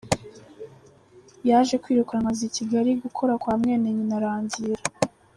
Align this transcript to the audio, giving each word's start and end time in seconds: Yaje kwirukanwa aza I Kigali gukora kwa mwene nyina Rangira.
Yaje 1.49 1.75
kwirukanwa 1.83 2.29
aza 2.33 2.43
I 2.49 2.51
Kigali 2.57 2.91
gukora 3.03 3.33
kwa 3.41 3.53
mwene 3.61 3.87
nyina 3.95 4.17
Rangira. 4.23 4.81